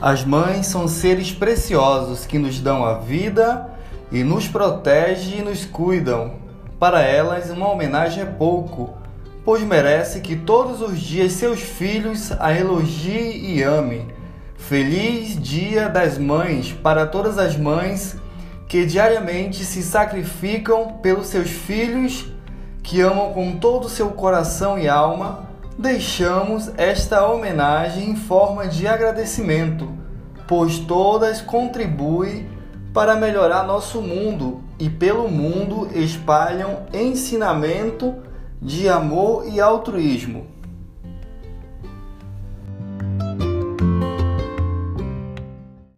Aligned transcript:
As 0.00 0.24
mães 0.24 0.66
são 0.66 0.86
seres 0.86 1.32
preciosos 1.32 2.26
que 2.26 2.38
nos 2.38 2.60
dão 2.60 2.84
a 2.84 2.98
vida 2.98 3.70
e 4.12 4.22
nos 4.22 4.46
protegem 4.46 5.38
e 5.38 5.42
nos 5.42 5.64
cuidam. 5.64 6.34
Para 6.78 7.00
elas, 7.00 7.48
uma 7.48 7.70
homenagem 7.70 8.22
é 8.22 8.26
pouco, 8.26 8.92
pois 9.42 9.62
merece 9.62 10.20
que 10.20 10.36
todos 10.36 10.82
os 10.82 11.00
dias 11.00 11.32
seus 11.32 11.60
filhos 11.60 12.30
a 12.38 12.52
elogiem 12.52 13.56
e 13.56 13.62
amem. 13.62 14.06
Feliz 14.58 15.40
Dia 15.40 15.88
das 15.88 16.18
Mães 16.18 16.72
para 16.72 17.06
todas 17.06 17.38
as 17.38 17.56
mães 17.56 18.16
que 18.68 18.84
diariamente 18.84 19.64
se 19.64 19.82
sacrificam 19.82 20.98
pelos 21.00 21.28
seus 21.28 21.48
filhos, 21.48 22.26
que 22.82 23.00
amam 23.00 23.32
com 23.32 23.56
todo 23.56 23.86
o 23.86 23.90
seu 23.90 24.10
coração 24.10 24.78
e 24.78 24.88
alma. 24.88 25.48
Deixamos 25.78 26.72
esta 26.78 27.28
homenagem 27.28 28.08
em 28.08 28.16
forma 28.16 28.66
de 28.66 28.88
agradecimento, 28.88 29.92
pois 30.48 30.78
todas 30.78 31.42
contribuem 31.42 32.48
para 32.94 33.14
melhorar 33.14 33.66
nosso 33.66 34.00
mundo 34.00 34.62
e 34.78 34.88
pelo 34.88 35.28
mundo 35.28 35.86
espalham 35.92 36.86
ensinamento 36.94 38.14
de 38.60 38.88
amor 38.88 39.46
e 39.46 39.60
altruísmo. 39.60 40.46